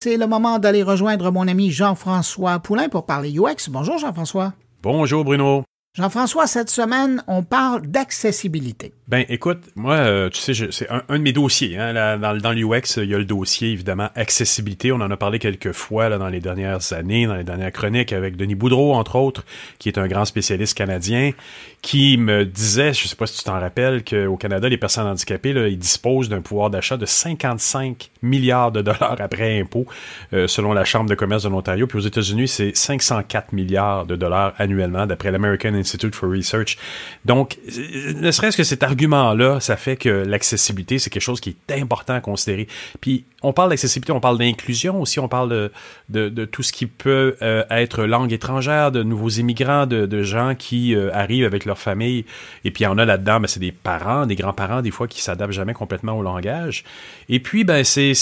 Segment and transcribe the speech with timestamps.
[0.00, 3.68] C'est le moment d'aller rejoindre mon ami Jean-François Poulain pour parler UX.
[3.68, 4.52] Bonjour Jean-François.
[4.80, 5.64] Bonjour Bruno.
[5.94, 8.92] Jean-François, cette semaine, on parle d'accessibilité.
[9.08, 11.76] Ben, écoute, moi, euh, tu sais, c'est un, de mes dossiers.
[11.78, 14.92] Hein, dans, l'UX, il y a le dossier, évidemment, accessibilité.
[14.92, 18.36] On en a parlé quelques fois dans les dernières années, dans les dernières chroniques, avec
[18.36, 19.44] Denis Boudreau, entre autres,
[19.78, 21.32] qui est un grand spécialiste canadien,
[21.80, 25.50] qui me disait, je sais pas si tu t'en rappelles, qu'au Canada, les personnes handicapées,
[25.50, 29.86] ils disposent d'un pouvoir d'achat de 55 milliards de dollars après impôts,
[30.32, 31.86] euh, selon la Chambre de commerce de l'Ontario.
[31.86, 36.76] Puis aux États-Unis, c'est 504 milliards de dollars annuellement, d'après l'American Institute for Research.
[37.24, 41.50] Donc, ne serait-ce que cet argument argument-là, ça fait que l'accessibilité, c'est quelque chose qui
[41.68, 42.66] est important à considérer.
[43.00, 45.70] Puis, on parle d'accessibilité, on parle d'inclusion aussi, on parle
[46.08, 50.22] de, de, tout ce qui peut euh, être langue étrangère, de nouveaux immigrants, de, de
[50.22, 52.24] gens qui euh, arrivent avec leur famille.
[52.64, 55.06] Et puis, il y en a là-dedans, ben, c'est des parents, des grands-parents, des fois,
[55.06, 56.82] qui s'adaptent jamais complètement au langage.
[57.28, 58.14] Et puis, ben, c'est,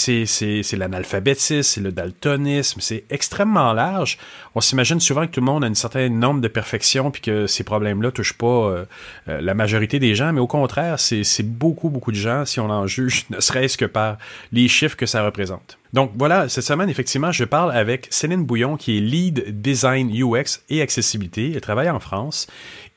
[0.73, 4.19] l'analphabétisme, c'est le daltonisme, c'est extrêmement large.
[4.53, 7.46] On s'imagine souvent que tout le monde a une certaine norme de perfection, puis que
[7.47, 8.85] ces problèmes-là touchent pas euh,
[9.25, 12.87] la majorité des gens, mais au contraire, c'est beaucoup, beaucoup de gens, si on en
[12.87, 14.17] juge, ne serait-ce que par
[14.51, 15.77] les chiffres que ça représente.
[15.93, 20.61] Donc voilà, cette semaine, effectivement, je parle avec Céline Bouillon, qui est lead design UX
[20.69, 21.53] et accessibilité.
[21.55, 22.47] Elle travaille en France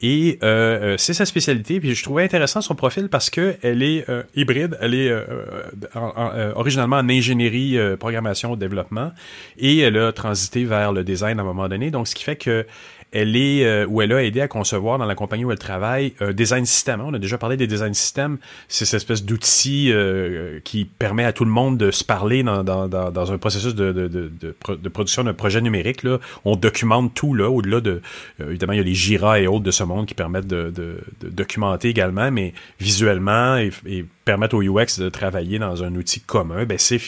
[0.03, 1.81] et euh, euh, c'est sa spécialité.
[1.81, 5.13] Puis je trouvais intéressant son profil parce que elle est euh, hybride, elle est
[6.55, 9.13] originalement en ingénierie, programmation, développement
[9.59, 11.91] et elle a transité vers le design à un moment donné.
[11.91, 12.67] Donc ce qui fait que
[13.13, 16.15] elle est euh, ou elle a aidé à concevoir dans la compagnie où elle travaille
[16.21, 17.01] un design system.
[17.01, 18.39] On a déjà parlé des design systems.
[18.69, 22.63] C'est cette espèce d'outil euh, qui permet à tout le monde de se parler dans,
[22.63, 26.03] dans, dans, un processus de, de, de, production d'un projet numérique.
[26.03, 26.19] Là.
[26.45, 28.01] On documente tout là, au-delà de
[28.41, 30.73] euh, évidemment il y a les Jira et autres de ce monde qui permettent de,
[31.23, 36.65] documenter également, mais visuellement et, et permettre au UX de travailler dans un outil commun.
[36.65, 37.01] Ben c'est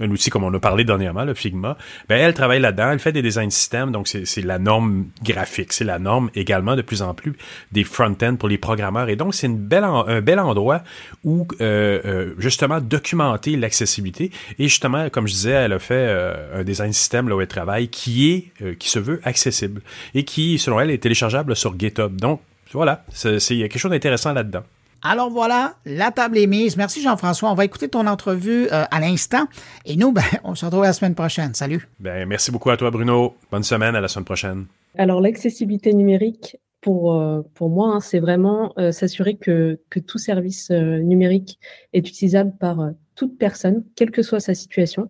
[0.00, 1.76] un outil comme on a parlé dernièrement, le Figma,
[2.08, 5.84] ben elle travaille là-dedans, elle fait des design systèmes, donc c'est la norme graphique, c'est
[5.84, 7.34] la norme également de plus en plus
[7.72, 10.82] des front-end pour les programmeurs, et donc c'est un bel endroit
[11.24, 16.60] où euh, euh, justement documenter l'accessibilité, et justement, comme je disais, elle a fait euh,
[16.60, 19.82] un design système là où elle travaille qui est, qui se veut accessible,
[20.14, 22.16] et qui, selon elle, est téléchargeable sur GitHub.
[22.16, 22.40] Donc,
[22.72, 24.62] voilà, c'est il y a quelque chose d'intéressant là-dedans.
[25.08, 26.76] Alors voilà, la table est mise.
[26.76, 27.48] Merci Jean-François.
[27.52, 29.46] On va écouter ton entrevue euh, à l'instant.
[29.84, 31.54] Et nous, ben, on se retrouve la semaine prochaine.
[31.54, 31.88] Salut.
[32.00, 33.36] Ben, merci beaucoup à toi, Bruno.
[33.52, 34.66] Bonne semaine, à la semaine prochaine.
[34.98, 40.18] Alors, l'accessibilité numérique, pour, euh, pour moi, hein, c'est vraiment euh, s'assurer que, que tout
[40.18, 41.60] service numérique
[41.92, 42.78] est utilisable par
[43.14, 45.08] toute personne, quelle que soit sa situation,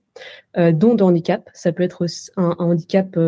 [0.57, 1.49] dont de handicap.
[1.55, 2.05] Ça peut être
[2.37, 3.19] un, un handicap,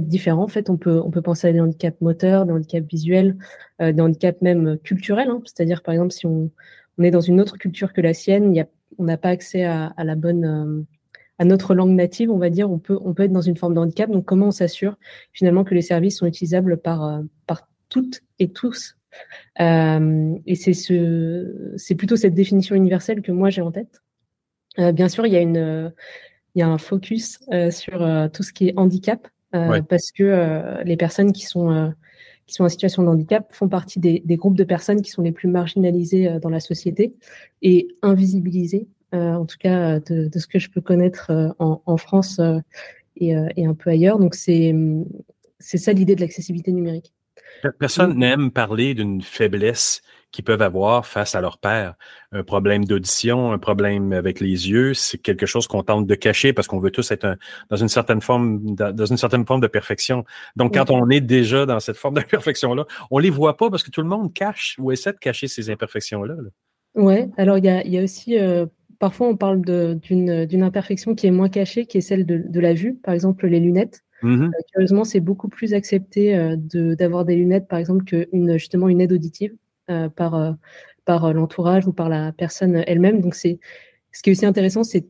[0.00, 0.44] différents.
[0.44, 3.36] En fait, on peut, on peut penser à des handicaps moteurs, des handicaps visuels,
[3.80, 5.28] euh, des handicaps même culturels.
[5.28, 5.42] Hein.
[5.44, 6.50] C'est-à-dire, par exemple, si on,
[6.98, 8.52] on, est dans une autre culture que la sienne,
[8.98, 10.82] on n'a pas accès à, la bonne, euh,
[11.38, 13.74] à notre langue native, on va dire, on peut, on peut être dans une forme
[13.74, 14.10] de handicap.
[14.10, 14.96] Donc, comment on s'assure
[15.32, 18.96] finalement que les services sont utilisables par, euh, par toutes et tous?
[19.60, 24.02] Euh, Et c'est ce, plutôt cette définition universelle que moi j'ai en tête.
[24.78, 25.92] Euh, bien sûr, il y a
[26.54, 27.38] y a un focus
[27.70, 29.26] sur tout ce qui est handicap.
[29.54, 31.88] Euh, parce que euh, les personnes qui sont euh,
[32.46, 35.22] qui sont en situation de handicap font partie des, des, groupes de personnes qui sont
[35.22, 37.14] les plus marginalisées dans la société
[37.62, 41.30] et invisibilisées, en tout cas de, de, ce que je peux connaître
[41.60, 42.40] en, en, France
[43.16, 44.18] et, et, un peu ailleurs.
[44.18, 44.74] Donc c'est
[45.60, 47.12] c'est ça l'idée de l'accessibilité numérique.
[47.78, 51.94] Personne n'aime parler d'une faiblesse qu'ils peuvent avoir face à leur père.
[52.32, 56.52] Un problème d'audition, un problème avec les yeux, c'est quelque chose qu'on tente de cacher
[56.52, 57.36] parce qu'on veut tous être
[57.70, 60.24] dans une certaine forme, dans une certaine forme de perfection.
[60.56, 63.82] Donc, quand on est déjà dans cette forme de perfection-là, on les voit pas parce
[63.82, 66.34] que tout le monde cache ou essaie de cacher ces imperfections-là.
[66.94, 67.28] Ouais.
[67.36, 68.66] Alors, il y a, y a, aussi euh,
[68.98, 72.72] parfois on parle d'une imperfection qui est moins cachée, qui est celle de, de la
[72.72, 72.94] vue.
[72.94, 74.02] Par exemple, les lunettes.
[74.22, 76.56] Mmh euh, curieusement, c'est beaucoup plus accepté euh,
[76.94, 79.54] d'avoir des lunettes, par exemple, qu'une justement une aide auditive.
[79.92, 80.52] Euh, par, euh,
[81.04, 83.20] par euh, l'entourage ou par la personne elle-même.
[83.20, 83.58] Donc, c'est
[84.12, 85.06] ce qui est aussi intéressant, c'est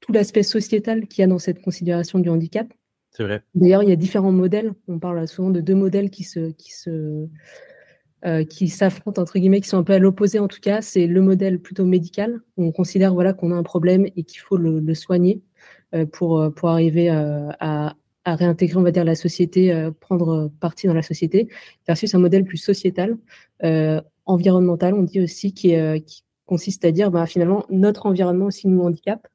[0.00, 2.66] tout l'aspect sociétal qu'il y a dans cette considération du handicap.
[3.10, 3.42] C'est vrai.
[3.54, 4.72] D'ailleurs, il y a différents modèles.
[4.86, 7.26] On parle souvent de deux modèles qui se, qui se,
[8.48, 10.82] qui s'affrontent entre guillemets, qui sont un peu à l'opposé en tout cas.
[10.82, 14.40] C'est le modèle plutôt médical où on considère voilà qu'on a un problème et qu'il
[14.40, 15.42] faut le, le soigner
[16.12, 21.02] pour pour arriver à, à réintégrer, on va dire, la société, prendre partie dans la
[21.02, 21.48] société,
[21.86, 23.16] versus un modèle plus sociétal,
[24.28, 28.46] euh, environnemental, on dit aussi, qui, euh, qui consiste à dire, bah, finalement, notre environnement
[28.46, 29.26] aussi nous handicape.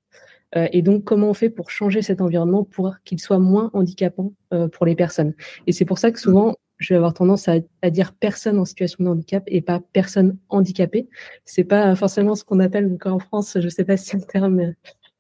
[0.56, 4.34] et donc, comment on fait pour changer cet environnement pour qu'il soit moins handicapant
[4.72, 5.34] pour les personnes?
[5.66, 8.66] Et c'est pour ça que souvent, je vais avoir tendance à, à, dire personne en
[8.66, 11.07] situation de handicap et pas personne handicapée.
[11.46, 14.25] C'est pas forcément ce qu'on appelle encore en France, je sais pas si c'est le
[14.25, 14.74] terme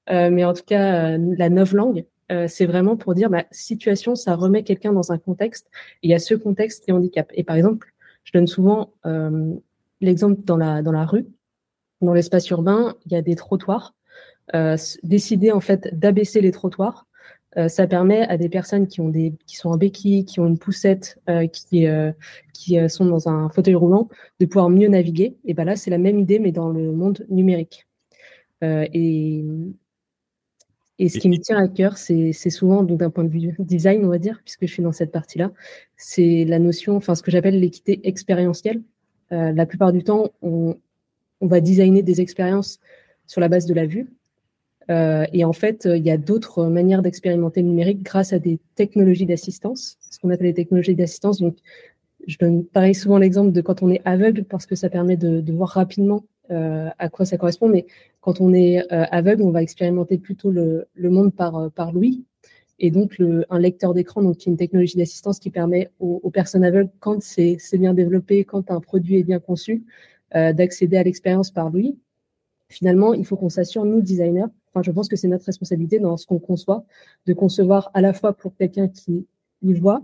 [0.09, 2.05] mais en tout cas, la novlangue,
[2.47, 5.67] c'est vraiment pour dire, bah, situation, ça remet quelqu'un dans un contexte.
[6.01, 7.31] Et il y a ce contexte qui est handicap.
[7.33, 7.93] Et par exemple,
[8.23, 8.93] je donne souvent
[10.01, 11.25] l'exemple dans la, dans la rue.
[12.01, 13.93] Dans l'espace urbain, il y a des trottoirs.
[15.03, 17.05] décider en fait d'abaisser les trottoirs,
[17.57, 20.47] euh, ça permet à des personnes qui ont des qui sont en béquille, qui ont
[20.47, 22.11] une poussette, euh, qui euh,
[22.53, 24.09] qui sont dans un fauteuil roulant,
[24.39, 25.37] de pouvoir mieux naviguer.
[25.45, 27.87] Et ben là, c'est la même idée, mais dans le monde numérique.
[28.61, 29.45] et
[30.99, 34.05] et ce qui me tient à cœur, c'est souvent, donc d'un point de vue design,
[34.05, 35.51] on va dire, puisque je suis dans cette partie-là,
[35.97, 38.81] c'est la notion, enfin ce que j'appelle l'équité expérientielle.
[39.31, 40.77] la plupart du temps, on,
[41.41, 42.79] on va designer des expériences
[43.27, 44.07] sur la base de la vue,
[44.89, 48.59] euh, et en fait, il y a d'autres manières d'expérimenter le numérique grâce à des
[48.75, 51.39] technologies d'assistance, ce qu'on appelle les technologies d'assistance.
[51.39, 51.57] Donc,
[52.27, 55.41] je donne pareil souvent l'exemple de quand on est aveugle parce que ça permet de,
[55.41, 57.67] de voir rapidement euh, à quoi ça correspond.
[57.67, 57.85] Mais
[58.23, 62.23] quand on est euh, aveugle, on va expérimenter plutôt le, monde par, euh, par l'ouïe.
[62.79, 67.21] Et donc, un lecteur d'écran, donc une technologie d'assistance qui permet aux, personnes aveugles, quand
[67.21, 69.85] c'est bien développé, quand un produit est bien conçu,
[70.35, 71.97] euh, d'accéder à l'expérience par l'ouïe.
[72.69, 74.47] Finalement, il faut qu'on s'assure, nous, designers,
[74.81, 76.83] je pense que c'est notre responsabilité dans ce qu'on conçoit,
[77.27, 79.27] de concevoir à la fois pour quelqu'un qui
[79.61, 80.01] y voit,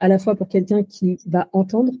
[0.00, 1.96] à la fois pour quelqu'un qui va entendre euh,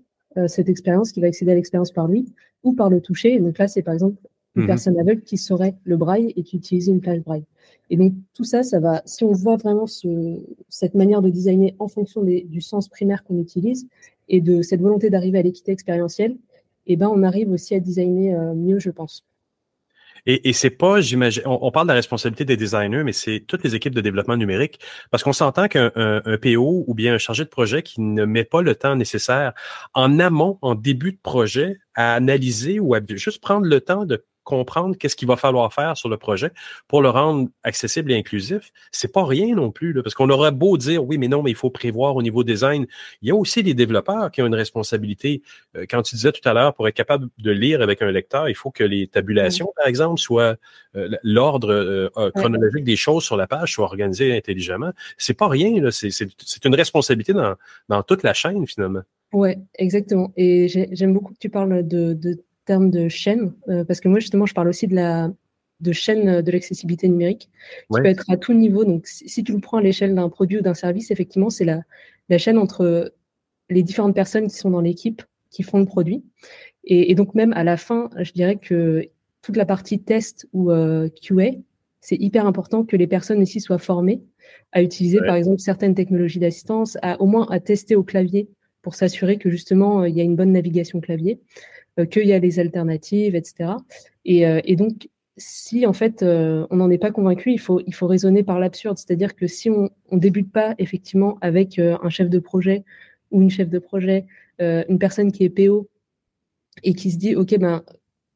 [0.46, 2.32] cette expérience, qui va accéder à l'expérience par lui,
[2.62, 3.34] ou par le toucher.
[3.34, 4.16] Et donc là, c'est par exemple
[4.54, 4.68] une mhm.
[4.68, 7.44] personne aveugle qui saurait le braille et qui utilise une plage braille.
[7.90, 10.38] Et donc tout ça, ça va, si on voit vraiment ce,
[10.68, 13.86] cette manière de designer en fonction des, du sens primaire qu'on utilise
[14.28, 16.36] et de cette volonté d'arriver à l'équité expérientielle,
[16.86, 19.24] eh ben on arrive aussi à designer euh, mieux, je pense.
[20.26, 23.64] Et, et c'est pas, j'imagine, on, parle de la responsabilité des designers, mais c'est toutes
[23.64, 24.78] les équipes de développement numérique,
[25.10, 28.44] parce qu'on s'entend qu'un un, PO ou bien un chargé de projet qui ne met
[28.44, 29.52] pas le temps nécessaire
[29.94, 34.24] en amont, en début de projet, à analyser ou à juste prendre le temps de
[34.44, 36.50] comprendre qu'est-ce qu'il va falloir faire sur le projet
[36.88, 39.92] pour le rendre accessible et inclusif, c'est pas rien non plus.
[39.92, 42.44] Là, parce qu'on aurait beau dire oui, mais non, mais il faut prévoir au niveau
[42.44, 42.86] design.
[43.22, 45.42] Il y a aussi des développeurs qui ont une responsabilité.
[45.76, 48.48] Euh, quand tu disais tout à l'heure, pour être capable de lire avec un lecteur,
[48.48, 50.56] il faut que les tabulations, par exemple, soient
[50.96, 54.92] euh, l'ordre euh, chronologique des choses sur la page soit organisé intelligemment.
[55.16, 55.90] C'est pas rien.
[55.90, 57.54] C'est une responsabilité dans,
[57.88, 59.02] dans toute la chaîne finalement.
[59.32, 60.32] Ouais, exactement.
[60.36, 64.20] Et j'aime beaucoup que tu parles de, de termes de chaîne, euh, parce que moi
[64.20, 65.30] justement je parle aussi de la
[65.80, 67.50] de chaîne de l'accessibilité numérique,
[67.92, 68.84] qui peut être à tout niveau.
[68.84, 71.82] Donc si, tu le prends à l'échelle d'un produit ou d'un service, effectivement c'est la,
[72.28, 73.12] la chaîne entre
[73.68, 76.24] les différentes personnes qui sont dans l'équipe qui font le produit.
[76.84, 79.08] Et, et, donc même à la fin, je dirais que
[79.42, 81.50] toute la partie test ou euh, QA,
[82.00, 84.22] c'est hyper important que les personnes ici soient formées
[84.72, 88.48] à utiliser par exemple certaines technologies d'assistance, à au moins à tester au clavier
[88.82, 91.40] pour s'assurer que justement il y a une bonne navigation clavier.
[91.98, 93.72] Euh, qu'il y a les alternatives, etc.
[94.24, 97.82] Et, euh, et donc, si en fait euh, on n'en est pas convaincu, il faut,
[97.86, 98.96] il faut raisonner par l'absurde.
[98.96, 102.84] C'est-à-dire que si on ne débute pas effectivement avec un chef de projet
[103.30, 104.26] ou une chef de projet,
[104.58, 105.88] une personne qui est PO
[106.82, 107.82] et qui se dit, OK, ben,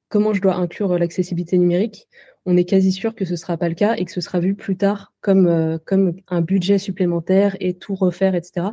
[0.08, 2.08] comment je dois inclure l'accessibilité numérique
[2.47, 4.55] on est quasi sûr que ce sera pas le cas et que ce sera vu
[4.55, 8.69] plus tard comme euh, comme un budget supplémentaire et tout refaire, etc.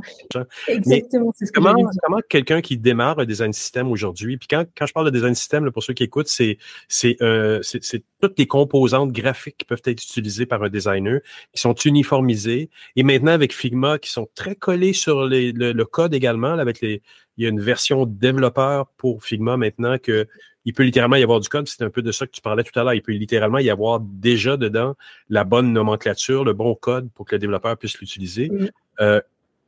[0.67, 4.63] Exactement, c'est ce que comment, comment quelqu'un qui démarre un design system aujourd'hui, puis quand,
[4.77, 8.37] quand je parle de design system, pour ceux qui écoutent, c'est c'est euh, c'est toutes
[8.37, 11.21] les composantes graphiques qui peuvent être utilisées par un designer,
[11.51, 16.13] qui sont uniformisées, et maintenant avec Figma, qui sont très collés sur les, le, code
[16.13, 17.01] également, avec les
[17.37, 20.27] il y a une version développeur pour Figma maintenant que
[20.65, 21.67] il peut littéralement y avoir du code.
[21.67, 22.93] C'est un peu de ça que tu parlais tout à l'heure.
[22.93, 24.95] Il peut littéralement y avoir déjà dedans
[25.29, 28.49] la bonne nomenclature, le bon code pour que le développeur puisse l'utiliser.
[28.49, 28.67] Mm.
[29.01, 29.21] Euh,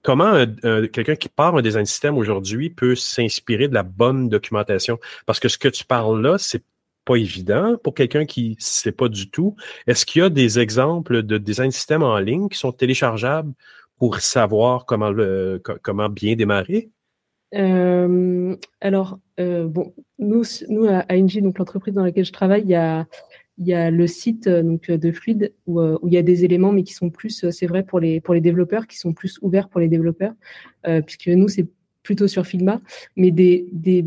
[0.04, 0.46] comment
[0.94, 5.00] quelqu'un qui part un design système aujourd'hui peut s'inspirer de la bonne documentation?
[5.26, 6.64] Parce que ce que tu parles là, c'est
[7.06, 9.56] pas évident pour quelqu'un qui ne sait pas du tout.
[9.88, 13.54] Est-ce qu'il y a des exemples de design système en ligne qui sont téléchargeables
[13.98, 16.90] pour savoir comment, le, comment bien démarrer?
[17.54, 22.70] Euh, alors, euh, bon, nous, nous à ING, donc l'entreprise dans laquelle je travaille, il
[22.70, 23.08] y a,
[23.58, 26.44] il y a le site euh, donc de Fluide où, où, il y a des
[26.44, 29.40] éléments, mais qui sont plus, c'est vrai pour les pour les développeurs, qui sont plus
[29.42, 30.34] ouverts pour les développeurs,
[31.06, 31.68] puisque nous c'est
[32.04, 32.82] plutôt sur Figma,
[33.16, 34.06] mais des, des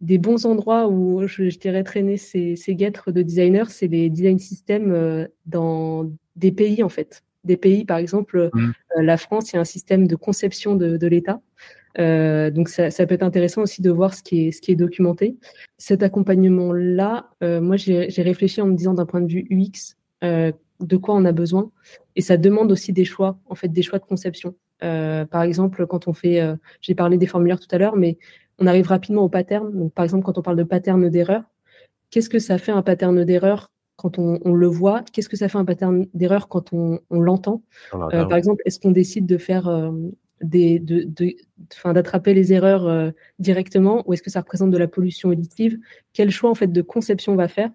[0.00, 4.08] des bons endroits où je, je dirais traîner ces, ces guêtres de designers, c'est les
[4.10, 7.24] design systems dans des pays en fait.
[7.42, 8.70] Des pays, par exemple, mmh.
[9.00, 11.40] la France, il y a un système de conception de, de l'État
[11.98, 14.70] euh, donc ça, ça, peut être intéressant aussi de voir ce qui est, ce qui
[14.70, 15.36] est documenté.
[15.78, 20.52] Cet accompagnement-là, euh, moi j'ai réfléchi en me disant d'un point de vue UX euh,
[20.80, 21.72] de quoi on a besoin,
[22.14, 24.54] et ça demande aussi des choix, en fait des choix de conception.
[24.84, 28.16] Euh, par exemple, quand on fait, euh, j'ai parlé des formulaires tout à l'heure, mais
[28.60, 29.76] on arrive rapidement au pattern.
[29.76, 31.42] Donc par exemple, quand on parle de pattern d'erreur,
[32.10, 35.02] qu'est-ce que ça fait un pattern d'erreur quand on, le voit?
[35.12, 37.62] Qu'est-ce que ça fait un pattern d'erreur quand on, l'entend?
[37.90, 39.68] Par exemple, est-ce qu'on décide de faire
[40.40, 45.78] d'attraper les erreurs directement ou est-ce que ça représente de la pollution auditive?
[46.12, 47.70] Quel choix en fait de conception on va faire?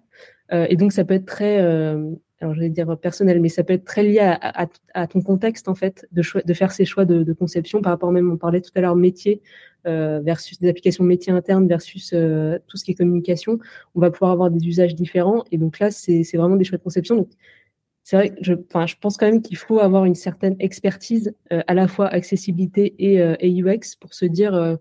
[0.52, 1.60] Et donc ça peut être très
[2.44, 5.76] alors je vais dire personnel, mais ça peut être très lié à, ton contexte en
[5.76, 6.22] fait, de,
[6.54, 9.42] faire ces choix de, conception par rapport même, on parlait tout à l'heure métier
[9.88, 13.60] euh, versus des applications métiers internes versus euh, tout ce qui est communication,
[13.96, 16.84] on va pouvoir avoir des usages différents et donc là c'est vraiment des choix de
[16.84, 17.28] conception.
[18.04, 21.74] C'est vrai, je, je pense quand même qu'il faut avoir une certaine expertise euh, à
[21.74, 24.78] la fois accessibilité et, et UX pour se dire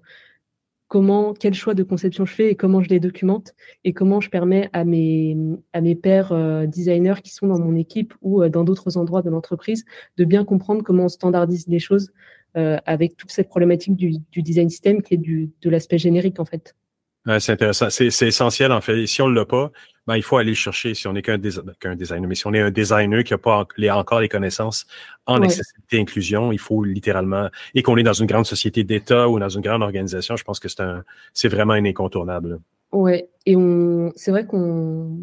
[0.93, 4.29] comment, quel choix de conception je fais et comment je les documente et comment je
[4.29, 5.35] permets à mes,
[5.73, 9.23] à mes pairs euh, designers qui sont dans mon équipe ou euh, dans d'autres endroits
[9.23, 9.87] de l'entreprise
[10.19, 12.13] de bien comprendre comment on standardise les choses
[12.59, 16.39] euh, avec toute cette problématique du, du, design system qui est du, de l'aspect générique
[16.39, 16.77] en fait.
[17.25, 17.89] Ouais, c'est intéressant.
[17.89, 19.07] C'est, essentiel en fait.
[19.07, 19.73] si on ne l'a pas,
[20.07, 22.29] ben, il faut aller chercher si on n'est qu'un, designer.
[22.29, 24.87] Mais si on est un designer qui n'a pas encore les connaissances
[25.27, 29.29] en accessibilité et inclusion, il faut littéralement, et qu'on est dans une grande société d'État
[29.29, 32.59] ou dans une grande organisation, je pense que c'est un, c'est vraiment un incontournable.
[32.91, 35.19] Ouais, et on, c'est vrai qu'on,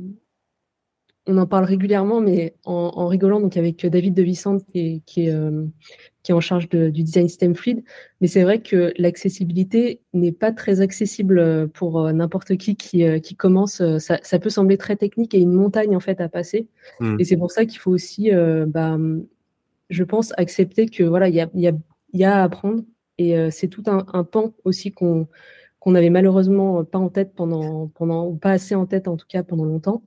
[1.28, 5.28] on en parle régulièrement, mais en, rigolant, donc avec David De Vicente qui est, qui
[5.28, 5.66] est, euh,
[6.24, 7.84] qui est en charge du design system fluide.
[8.20, 13.04] Mais c'est vrai que l'accessibilité n'est pas très accessible euh, pour euh, n'importe qui qui,
[13.22, 13.82] qui commence.
[14.00, 16.68] Ça, ça, peut sembler très technique et une montagne en fait à passer.
[17.00, 17.18] Hmm.
[17.20, 18.32] Et c'est pour ça qu'il faut aussi,
[18.68, 18.98] bah,
[19.90, 21.74] je pense, accepter que voilà, il y a, y, a,
[22.14, 22.84] y a à apprendre.
[23.18, 25.28] Et c'est tout un, un, pan aussi qu'on
[25.80, 29.26] qu'on n'avait malheureusement pas en tête pendant, pendant, ou pas assez en tête en tout
[29.28, 30.04] cas pendant longtemps.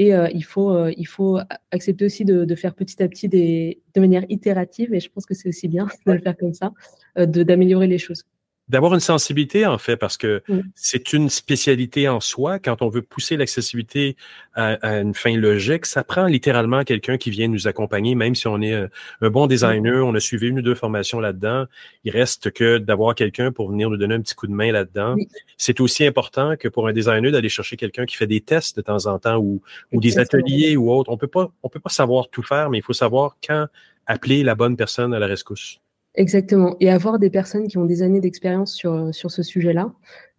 [0.00, 1.38] Et euh, il, faut, euh, il faut
[1.72, 5.26] accepter aussi de, de, faire petit à petit des, de manière itérative, et je pense
[5.26, 6.72] que c'est aussi bien de le faire comme ça,
[7.18, 8.24] euh, d'améliorer les choses
[8.70, 10.60] d'avoir une sensibilité en fait parce que mm.
[10.76, 12.60] c'est une spécialité en soi.
[12.60, 14.16] Quand on veut pousser l'accessibilité
[14.54, 18.60] à, une fin logique ça prend littéralement quelqu'un qui vient nous accompagner même si on
[18.60, 18.88] est un,
[19.30, 21.66] bon designer on a suivi une ou deux formations là-dedans.
[22.04, 25.16] Il reste que d'avoir quelqu'un pour venir nous donner un petit coup de main là-dedans.
[25.56, 28.82] C'est aussi important que pour un designer d'aller chercher quelqu'un qui fait des tests de
[28.82, 29.60] temps en temps ou,
[29.92, 32.78] ou des ateliers ou autre on peut pas on peut pas savoir tout faire mais
[32.78, 33.66] il faut savoir quand
[34.06, 35.80] appeler la bonne personne à la rescousse
[36.16, 36.76] Exactement.
[36.80, 39.92] Et avoir des personnes qui ont des années d'expérience sur, sur ce sujet-là,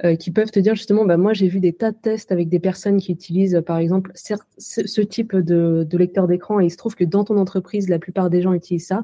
[0.03, 2.49] euh, qui peuvent te dire justement, bah, moi j'ai vu des tas de tests avec
[2.49, 6.77] des personnes qui utilisent par exemple ce, type de, de lecteur d'écran et il se
[6.77, 9.03] trouve que dans ton entreprise, la plupart des gens utilisent ça.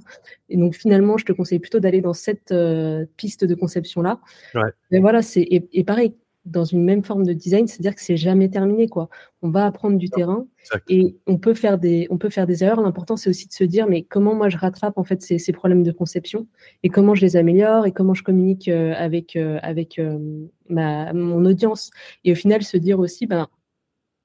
[0.50, 4.20] Et donc finalement, je te conseille plutôt d'aller dans cette euh, piste de conception-là.
[4.54, 4.70] Ouais.
[4.92, 6.16] Mais voilà, c'est et, et pareil,
[6.48, 9.10] dans une même forme de design, c'est-à-dire que c'est jamais terminé quoi.
[9.42, 10.48] On va apprendre du terrain
[10.90, 12.82] et on peut faire des on peut faire des erreurs.
[12.82, 15.52] L'important c'est aussi de se dire mais comment moi je rattrape en fait ces, ces,
[15.52, 16.48] problèmes de conception
[16.84, 21.14] et comment je les améliore et comment je communique euh, avec euh, avec euh, ma
[21.14, 21.92] mon audience
[22.24, 23.48] et au final se dire aussi ben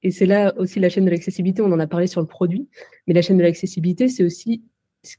[0.01, 1.61] et c'est là aussi la chaîne de l'accessibilité.
[1.61, 2.67] On en a parlé sur le produit,
[3.07, 4.63] mais la chaîne de l'accessibilité c'est aussi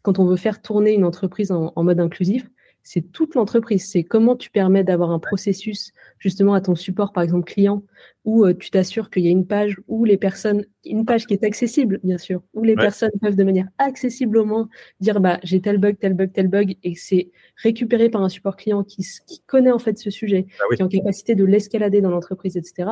[0.02, 2.48] quand on veut faire tourner une entreprise en, en mode inclusif,
[2.84, 3.90] c'est toute l'entreprise.
[3.90, 7.82] C'est comment tu permets d'avoir un processus justement à ton support, par exemple client,
[8.24, 11.32] où euh, tu t'assures qu'il y a une page où les personnes, une page qui
[11.32, 14.68] est accessible, bien sûr, où les personnes peuvent de manière accessible au moins
[15.00, 18.56] dire bah j'ai tel bug, tel bug, tel bug, et c'est récupéré par un support
[18.56, 22.02] client qui, qui connaît en fait ce sujet, ah qui est en capacité de l'escalader
[22.02, 22.90] dans l'entreprise, etc.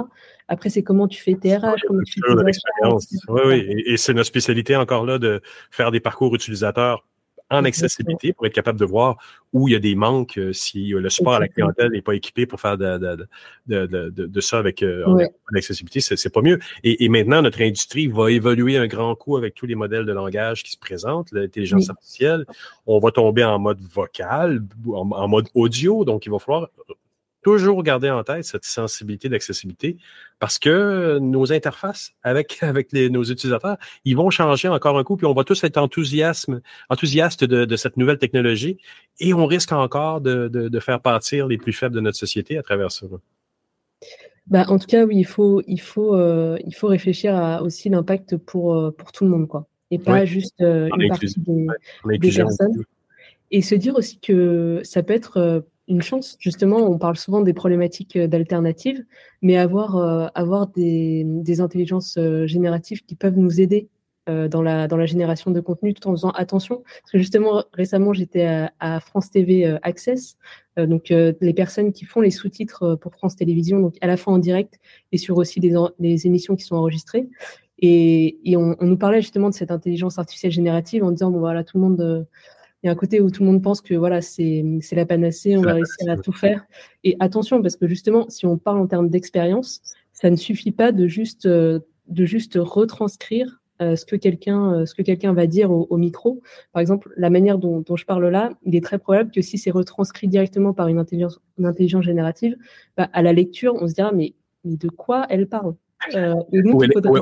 [0.48, 2.92] Après, c'est comment tu fais tes RH, comment tu fais tes
[3.28, 7.06] Oui, oui, et, et c'est notre spécialité encore là de faire des parcours utilisateurs
[7.52, 9.16] en accessibilité pour être capable de voir
[9.52, 12.02] où il y a des manques euh, si euh, le support à la clientèle n'est
[12.02, 15.04] pas équipé pour faire de, de, de, de, ça avec euh,
[15.50, 16.58] l'accessibilité, c'est pas mieux.
[16.84, 20.62] Et, maintenant, notre industrie va évoluer un grand coup avec tous les modèles de langage
[20.62, 22.46] qui se présentent, l'intelligence artificielle.
[22.86, 26.68] On va tomber en mode vocal, en mode audio, donc il va falloir
[27.42, 29.96] toujours garder en tête cette sensibilité d'accessibilité
[30.38, 35.16] parce que nos interfaces avec, avec les, nos utilisateurs, ils vont changer encore un coup,
[35.16, 38.78] puis on va tous être enthousiasme, enthousiastes de, de cette nouvelle technologie
[39.20, 42.58] et on risque encore de, de, de, faire partir les plus faibles de notre société
[42.58, 43.06] à travers ça.
[44.46, 47.88] Bah, en tout cas, oui, il faut, il faut, euh, il faut réfléchir à aussi
[47.88, 49.68] l'impact pour, euh, pour tout le monde, quoi.
[49.90, 51.66] Et pas juste euh, une partie des,
[52.18, 52.84] des personnes.
[53.50, 56.36] Et se dire aussi que ça peut être une chance.
[56.40, 59.04] Justement, on parle souvent des problématiques euh, d'alternatives,
[59.42, 63.88] mais avoir, euh, avoir des, des intelligences euh, génératives qui peuvent nous aider
[64.28, 66.84] dans, la, dans la génération de contenu tout en faisant attention.
[66.84, 70.36] Parce que justement, récemment, j'étais à, France TV Access,
[70.76, 74.38] donc les personnes qui font les sous-titres pour France Télévisions, donc à la fois en
[74.38, 74.78] direct
[75.10, 77.28] et sur aussi des, des émissions qui sont enregistrées.
[77.80, 81.40] Et, et on, on, nous parlait justement de cette intelligence artificielle générative en disant, bon
[81.40, 82.26] voilà, tout le monde
[82.82, 85.56] il y a un côté où tout le monde pense que voilà, c'est la panacée,
[85.56, 86.64] on va réussir à tout faire.
[87.04, 90.90] Et attention, parce que justement, si on parle en termes d'expérience, ça ne suffit pas
[90.90, 95.46] de juste, euh, de juste retranscrire euh, ce que quelqu'un euh, ce que quelqu'un va
[95.46, 96.42] dire au, micro.
[96.72, 99.70] Par exemple, la manière dont, je parle là, il est très probable que si c'est
[99.70, 102.56] retranscrit directement par une intelligence, une intelligence générative,
[102.96, 104.34] bah, à la lecture, on se dira mais,
[104.64, 105.74] mais de quoi elle parle?
[106.14, 106.34] Euh,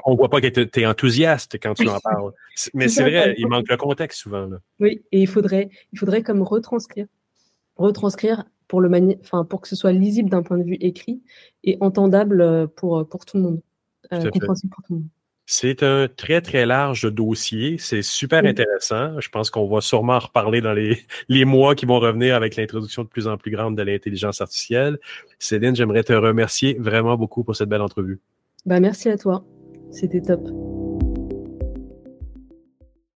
[0.04, 2.32] on voit pas que tu es enthousiaste quand tu en parles.
[2.74, 4.48] Mais c'est vrai, il manque le contexte souvent.
[4.78, 7.06] Oui, et il faudrait, il faudrait comme retranscrire,
[7.76, 8.90] retranscrire pour, le
[9.22, 11.22] enfin, pour que ce soit lisible d'un point de vue écrit
[11.64, 13.60] et entendable pour, pour tout le monde,
[14.10, 15.08] compréhensible pour tout le monde.
[15.52, 17.76] C'est un très, très large dossier.
[17.76, 19.18] C'est super intéressant.
[19.18, 22.54] Je pense qu'on va sûrement en reparler dans les, les mois qui vont revenir avec
[22.54, 25.00] l'introduction de plus en plus grande de l'intelligence artificielle.
[25.40, 28.20] Céline, j'aimerais te remercier vraiment beaucoup pour cette belle entrevue.
[28.66, 29.44] Bah, merci à toi.
[29.90, 30.42] C'était top.